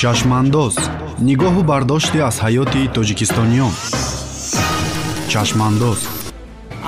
[0.00, 0.74] чашмандоз
[1.28, 3.72] нигоҳу бардоште аз ҳаёти тоҷикистониён
[5.32, 6.00] чашмандоз.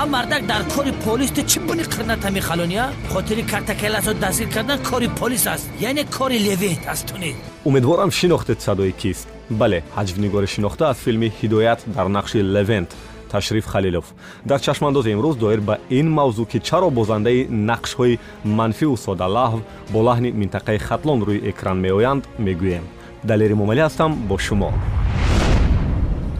[0.00, 5.08] А мардак дар кори полис ту чӣ буни қирната мехалония хотири картакеласо дастгир кардан кори
[5.20, 7.32] полис аст яъне кори левент астуни
[7.68, 9.26] умедворам шинохтед садои кист.
[9.60, 12.90] Бале ҳаҷвнигори шинохта аз филми ҳидоят дар нақши левент
[13.32, 14.06] ташриф халилов.
[14.50, 18.18] Дар чашмандози имрӯз доир ба ин мавзӯъ ки чаро бозандаи нақшҳои
[18.58, 19.60] манфиу содалаҳв
[19.92, 22.86] бо лаҳни минтақаи хатлон рӯи экран меоянд мегӯем
[23.24, 24.72] далери момалӣ ҳастам бо шумо.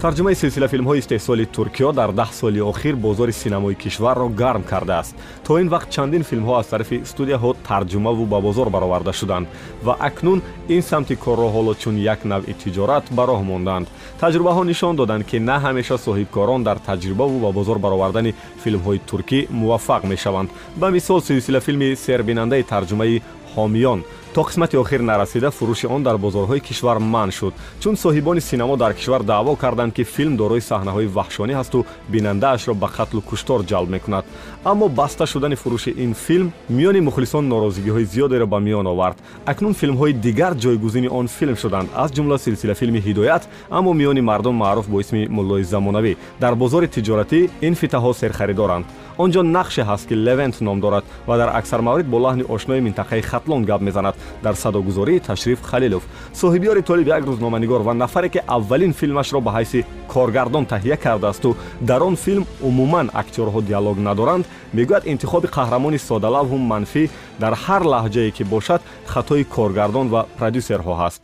[0.03, 5.15] Тарҷумаи силсила филмҳои истеҳсоли туркиё дар даҳ соли охир бозори синамои кишварро гарм кардааст.
[5.47, 9.47] То ин вақт чандин филмҳо аз тарафи студияҳо тарҷумаву ба бозор бароварда шуданд
[9.87, 13.87] ва акнун ин самти корро ҳоло чун як навъи тиҷорат ба роҳ монданд.
[14.21, 20.03] Таҷрибаҳо нишон доданд ки на ҳамеша соҳибкорон дар таҷрибаву ба бозор баровардани филмҳои туркӣ муваффақ
[20.13, 20.49] мешаванд.
[20.77, 23.23] Ба мисол силсила филми сербинандаи тарҷумаи
[23.59, 24.01] ҳомиён.
[24.35, 27.55] То қисмати охир нарасида фурӯши он дар бозорҳои кишвар манъ шуд.
[27.81, 32.89] Чун соҳибони синамо дар кишвар даъво карданд ки филм дорои саҳнаҳои ваҳшонӣ ҳасту бинандаашро ба
[32.97, 34.25] қатлу куштор ҷалб мекунад.
[34.65, 39.17] Аммо баста шудани фурӯши ин филм миёни мухлисон норозигиҳои зиёдеро ба миён овард.
[39.47, 41.89] Акнун филмҳои дигар ҷойгузини он филм шуданд.
[41.97, 46.87] Аз ҷумла силсила филми ҳидоят аммо миёни мардум маъруф бо исми муллои замонавӣ дар бозори
[46.87, 48.85] тиҷоратӣ ин фитаҳо серхаридоранд
[49.19, 52.81] он ҷо нақше ҳаст ки левент ном дорад ва дар аксар маврид бо лаҳни ошнои
[52.81, 54.15] минтақаи хатлон гап мезанад.
[54.43, 56.03] Дар садогузории ташриф халилов
[56.35, 62.03] соҳибёри толиби як рӯзноманигор ва нафаре ки аввалин филмашро ба ҳайси коргардон таҳия кардаасту дар
[62.03, 64.45] он филм умуман актёрҳо диалог надоранд
[64.77, 67.05] мегӯяд интихоби қаҳрамони содалавҳу манфӣ
[67.43, 71.21] дар ҳар лаҳҷае ки бошад хатои коргардон ва продюсерҳо ҳаст.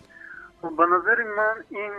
[0.79, 1.95] Ба назари ман ин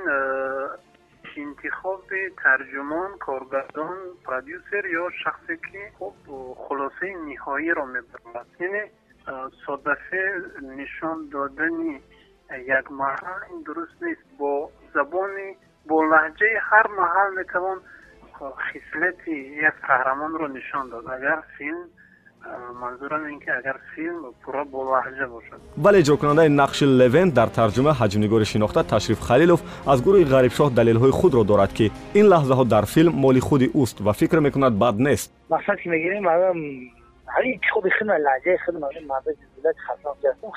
[1.37, 2.03] انتخاب
[2.43, 6.13] ترجمان کارگردان پرودیوسر یا شخصی که خب
[6.55, 8.47] خلاصه نهایی را می‌برد.
[8.59, 8.91] یعنی
[9.67, 11.81] صدفه نشان دادن
[12.51, 14.21] یک محل درست نیست.
[14.39, 17.81] با زبانی، با لحجه هر محل می‌توان
[18.33, 21.09] خصلت یک قهرمان رو نشان داد.
[21.09, 21.89] اگر فیلم
[22.81, 25.59] манзурам ин ки агар филм пурра бо лаҳҷа бошад.
[25.77, 29.59] Вале иҷрокунандаи нақши левент дар тарҷума ҳаҷмнигори шинохта ташриф халилов
[29.91, 31.85] аз гурӯҳи ғарибшоҳ далелҳои худро дорад ки
[32.19, 35.27] ин лаҳзаҳо дар филм моли худи ӯст ва фикр мекунад бад нест.
[35.55, 36.23] Мақсад ки мегирем
[37.43, 38.75] интихоби худ лаҳҷаи худ
[39.11, 40.51] мардои дулати хатнок ҷастум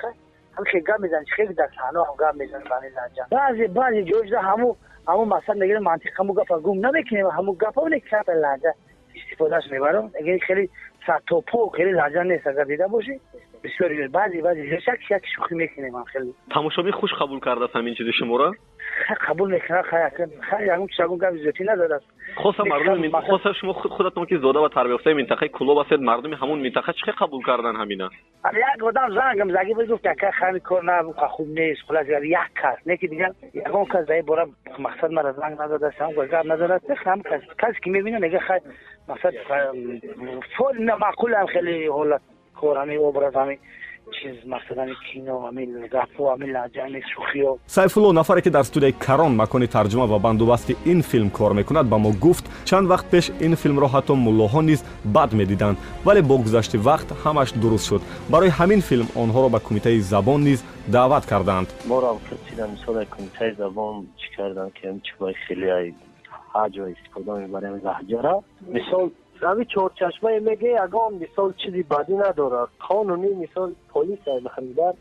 [0.56, 4.02] ҳам хе гап мезанӣ хеле дар саҳно ҳам гап мезанӣ ба ин лаҳҷа баъзе баъзе
[4.10, 4.68] ҷойҷа ҳаму
[5.10, 8.08] ҳаму мақсад мегирем мантиқ ҳаму гапа гум намекунем ҳаму гапа не ки
[8.46, 8.72] лаҳҷа
[9.18, 10.10] истифодаш мебарам.
[10.46, 10.68] Хеле
[11.06, 13.14] сатопо хеле лаҳҷа нест агар дида бошӣ
[13.64, 17.94] بسیار بعضی بعضی یک یک شوخی می‌کنه من خیلی تماشابی خوش قبول کرده است همین
[17.94, 18.54] چیز شما را
[19.28, 23.72] قبول می‌کنه خیلی خیلی همون چگون گپ زیادی نداره است خاص مردم من خاص شما
[23.72, 28.10] خودتون که زاده و تربیت منطقه کلوب هستید مردم همون منطقه چه قبول کردن همینا
[28.52, 32.86] یک آدم زنگم زنگی بود گفت که خیلی کار نه خوب نیست خلاص یک کس
[32.86, 34.48] نه که دیگه یکون کس به بارا
[34.78, 38.60] مقصد مرا زنگ نداده است هم گپ نداره هم کس کسی که می‌بینه نگه خیلی
[39.08, 39.32] مقصد
[40.56, 42.20] فول معقول هم خیلی حالت
[42.60, 43.58] کورانی و عبرت همین
[44.22, 48.62] چیز مثلا کینا همین گفو همین لحجه همین شوخی ها سیف الله نفره که در
[48.62, 53.10] ستوده کران مکانی ترجمه و بندوبست این فیلم کار می‌کند با ما گفت چند وقت
[53.10, 55.76] پیش این فیلم را حتی ملوها نیز بد می‌دیدند
[56.06, 58.00] ولی با گذشت وقت همش درست شد.
[58.30, 61.72] برای همین فیلم آنها را به کمیته زبان نیز دعوت کردند.
[61.88, 65.94] ما را پرسیدن مثال کمیته زبان چی کردن که چی باید خیلی
[66.52, 69.10] حاج و استفاده می‌بریم لحجه را؟ مثال
[69.42, 72.66] اوی چهارچشمه میگه اگان مثال چیزی بدی نداره.
[72.88, 74.94] قانونی مثال پلیس های خریدار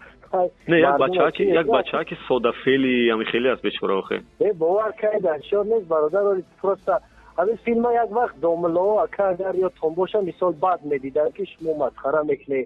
[0.67, 4.21] نه یک بچه که یک بچه که سودا فعلی هم یعنی خیلی از بیچاره آخه.
[4.59, 5.09] باور که
[5.49, 6.99] شو نیست برادر ولی پروستا
[7.37, 12.21] همی فیلم ها یک وقت دوملو اکادر یا تنبوش مثال بد می‌دیدن که شما مسخره
[12.21, 12.65] می‌کنه.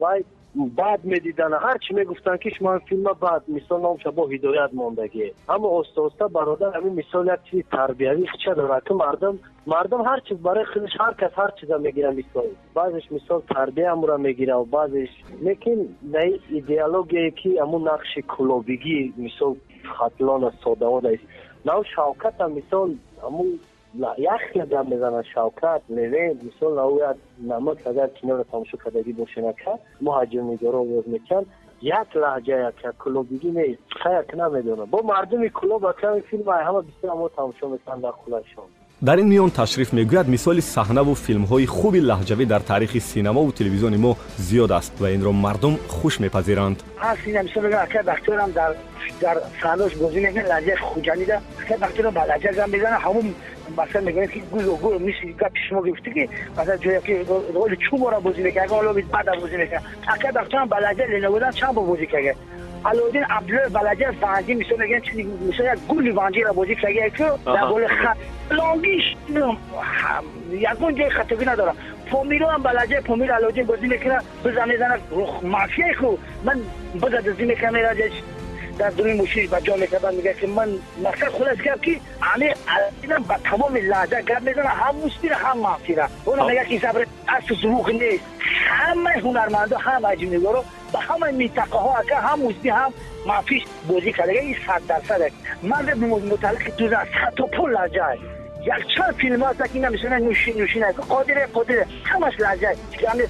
[0.00, 5.68] وای бад медидан ҳарчи мегуфтанд ки шумо филма бад мисол номша бо ҳидоят мондагӣ аммо
[5.80, 8.82] оста-оста бародар ҳамин мисол як чизи тарбиявӣ хича дорад.
[8.88, 9.36] Ки мардум
[9.66, 12.48] мардум ҳар чиз барои худаш ҳар кас ҳар чиза мегира мисол.
[12.74, 15.10] Баъзеш мисол тарбиямро мегира баъзеш
[15.46, 19.52] лекин дай идеологияе ки ҳамун нақши кулобигӣ мисол
[19.96, 21.24] хатлона содаводаст
[21.64, 22.88] нав шавката мисол
[23.24, 23.48] ҳамун
[24.17, 29.71] як хел гап мезанад шавкат левен мисол наояд намуд агар киноро тамошо кардагӣ бошенака
[30.01, 31.43] мо ҳаҷмнигоро оvoз мекан
[31.81, 37.27] як лаҳҷа яка кулобигӣ нест хаяк намедонам бо мардуми кулоб аками филм ҳама бисёр мо
[37.29, 38.69] тамошо мекан дар хулашон
[39.01, 44.11] дар ин миён ташриф мегӯяд мисоли саҳнаву филмҳои хуби лаҳҷавӣ дар таърихи синамову телевизиони мо
[44.47, 46.77] зиёд аст ва инро мардум хуш мепазиранд
[48.11, 48.51] докторам
[49.21, 51.37] дар саҳнош бозӣ мекунад лаҳҷаи хуҷанида
[51.83, 53.27] докторам ба лаҳҷа гам мезана ҳамун
[53.78, 56.28] مثلا میگن که گل و گل میشه گپ شما گفتی که
[56.58, 57.24] مثلا جایی که
[57.54, 61.74] رول چو مرا بوزی می‌کنه اگه حالا بعد بوزی می‌کنه اگه دکتر بلجه لنودن چند
[61.98, 62.36] که کرده
[62.84, 67.24] علاودین عبدالله بلجه فنجی میشه میگن چی میشه یک گل وانجی را بازی کرده که
[67.46, 68.16] در گل خط
[68.50, 69.04] لانگیش.
[70.52, 71.76] یکون جای خطبی ندارم.
[72.10, 74.98] پومیرو هم بلجه پومیر علاودین بوزی می‌کنه بزنه زنه
[75.42, 76.60] مافیه خو من
[77.02, 78.12] بزنه زنه کمیره
[78.82, 80.14] در دومی موشیش با جا می‌کردن.
[80.14, 80.68] میگه که من
[81.02, 82.00] مقصد خلاص کرد کی
[82.34, 86.48] علی علینا با تمام لحظه گپ می‌زنه هم مستیره هم معصیره اون خب.
[86.48, 88.24] میگه که صبر اصل ذوق نیست.
[88.68, 92.92] همه هنرمندا هم اجنبیگرا با همه میتقه ها که هم مزدی هم
[93.26, 94.34] معفیش بازی کرده.
[94.34, 95.32] یعنی این 100 درصد
[95.62, 98.18] مرد متعلق تو از خط و پل لحجه
[98.62, 101.86] یک چند فیلم هست که نمیشونه نوشین نوشین هست قادره قادره.
[102.04, 102.76] همش لحجه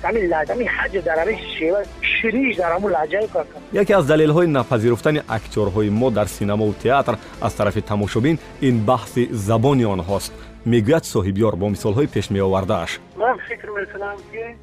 [0.05, 1.83] همین لحجه همین حج درمش شیوه
[2.23, 6.75] شیرینش در همون لحجه کاکا یکی از دلیل های نپذیرفتن اکتورهای ما در سینما و
[6.75, 10.33] تئاتر از طرف تماشابین این بحث زبان آنهاست
[10.67, 14.55] می‌گوید صاحبیار با مثال های پیش می آوردهاش من فکر می‌کنم که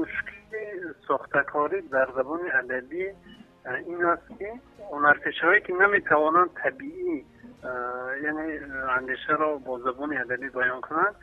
[0.00, 3.06] مشکل ساختکاری در زبان ادبی
[3.86, 4.52] این است که
[4.92, 7.24] هنرپیشه که نمی‌توانند طبیعی
[8.24, 8.58] یعنی
[8.96, 11.14] اندیشه را با زبان ادبی بیان کنند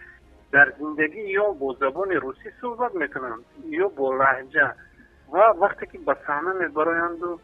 [0.52, 3.40] در زندگی یا با زبان روسی صحبت می‌کنند
[3.70, 4.74] یا با لحجه
[5.34, 7.40] و وقتی که به صحنه میبرایند و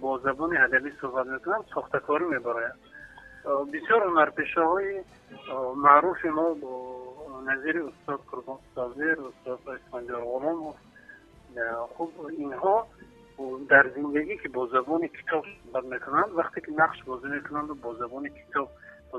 [0.00, 2.78] با زبان ادبی صحبت می‌کنند ساختکاری میبرایند.
[3.44, 5.02] بسیار هنرپیشاهای
[5.76, 6.96] معروف ما با
[7.46, 10.74] نظیر استاد قربان صابر استاد اسفندیار غلام
[11.96, 12.86] خوب اینها
[13.68, 17.94] در زندگی که با زبان کتاب صحبت می‌کنند وقتی که نقش بازی می‌کنند و با
[17.94, 18.68] زبان کتاب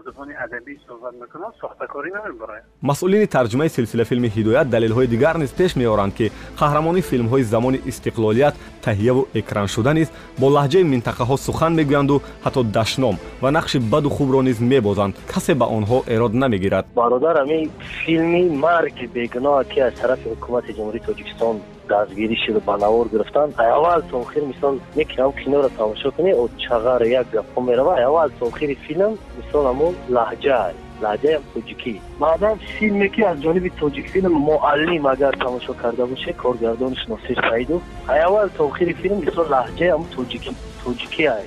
[0.05, 5.55] سازمان ادبی صحبت می‌کنم ساخته کاری نمی‌بره مسئولین ترجمه سلسله فیلم هدایت دلیل‌های دیگر نیز
[5.55, 11.35] پیش میآورند که قهرمانی فیلم‌های زمان استقلالیت تهیه و اکران شده نیز با لهجه منطقه‌ها
[11.35, 15.17] سخن می‌گویند و حتی دشنام و نقش بد و خوب را نیز میبازند.
[15.35, 16.85] کسی به آنها اراد نمی‌گیرد.
[16.95, 17.69] برادر همین
[18.05, 24.43] فیلمی مرگ بیگناه که از طرف حکومت جمهوری تاجیکستان دستگیری شده بناور گرفتن اول سونخیر
[24.43, 27.99] مثال یک هم کنه را تماشا کنه و چغر یک گفه می‌روه.
[27.99, 29.17] اول سونخیر فیلم
[29.47, 30.59] مثال همون ҳамон лаҳҷа
[31.03, 31.93] лаҳҷаи тоҷикӣ.
[32.23, 37.81] Баъдан филме ки аз ҷониби тоҷикфилм муаллим агар тамошо карда боше коргардониш носир саидов
[38.25, 40.51] аввал то охири филм мисол лаҳҷаи ҳамн тоҷикӣ
[40.83, 41.45] тоҷикӣ ай.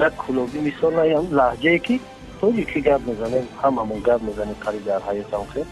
[0.00, 1.04] На кулоби мисол на
[1.40, 1.94] лаҳҷае ки
[2.40, 5.66] тоҷикӣ гап мезанем ҳамамон гап мезанем қариб дар ҳаётам хел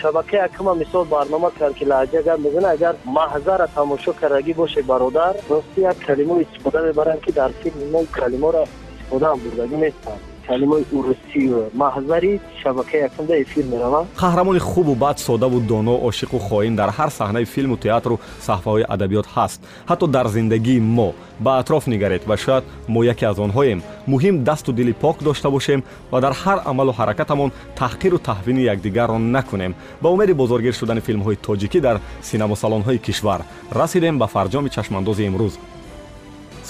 [0.00, 5.34] шабака якума мисол барнома кард ки лаҳҷа гап мезана агар маҳзара тамошо кардагӣ боше бародар
[5.50, 8.62] рости як калимо истифода мебаранд ки дар филм мо калиморо
[8.98, 11.42] истифодаам бурдагӣ нестанд калимаи урусӣ
[11.82, 12.32] маҳзари
[12.62, 14.04] шабака якумда эфир меравад.
[14.22, 18.14] Қаҳрамони хубу баъд содаву доно ошиқу хоин дар ҳар саҳнаи филму театру
[18.46, 19.58] саҳфаҳои адабиёт ҳаст.
[19.90, 21.08] Ҳатто дар зиндагии мо
[21.44, 23.78] ба атроф нигаред ва шояд мо яке аз онҳоем
[24.12, 25.80] муҳим дасту дили пок дошта бошем
[26.12, 27.50] ва дар ҳар амалу ҳаракатамон
[27.80, 29.72] таҳқиру таҳвини якдигарро накунем.
[30.02, 31.96] Ба умеди бозоргир шудани филмҳои тоҷикӣ дар
[32.28, 33.40] синамосалонҳои кишвар
[33.80, 35.54] расидем ба фарҷоми чашмандози имрӯз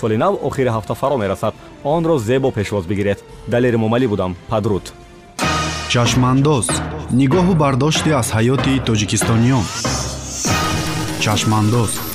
[0.00, 1.55] соли нав охири ҳафта фаро мерасад.
[1.94, 3.19] Онро зебо пешвоз бигиред.
[3.52, 4.32] Далери момалӣ будам.
[4.50, 4.85] Падруд.
[5.93, 6.67] Чашмандоз.
[7.20, 9.64] Нигоҳу бардоште аз ҳаёти тоҷикистониён
[11.25, 12.09] чашмандоз